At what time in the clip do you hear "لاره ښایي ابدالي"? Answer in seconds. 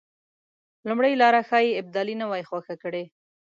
1.21-2.15